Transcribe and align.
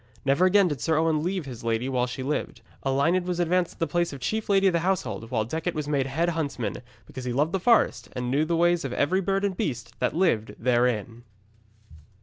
Never 0.25 0.45
again 0.45 0.67
did 0.67 0.81
Sir 0.81 0.97
Owen 0.97 1.21
leave 1.21 1.45
his 1.45 1.63
lady 1.63 1.87
while 1.87 2.07
she 2.07 2.23
lived. 2.23 2.61
Elined 2.83 3.25
was 3.27 3.39
advanced 3.39 3.73
to 3.73 3.77
the 3.77 3.85
place 3.85 4.11
of 4.11 4.19
Chief 4.19 4.49
Lady 4.49 4.65
of 4.65 4.73
the 4.73 4.79
Household, 4.79 5.29
while 5.29 5.45
Decet 5.45 5.75
was 5.75 5.87
made 5.87 6.07
Head 6.07 6.29
Huntsman, 6.29 6.77
because 7.05 7.25
he 7.25 7.31
loved 7.33 7.51
the 7.51 7.59
forest, 7.59 8.09
and 8.13 8.31
knew 8.31 8.43
the 8.43 8.55
ways 8.57 8.83
of 8.83 8.93
every 8.93 9.21
bird 9.21 9.45
and 9.45 9.55
beast 9.55 9.93
that 9.99 10.15
lived 10.15 10.55
therein. 10.57 11.23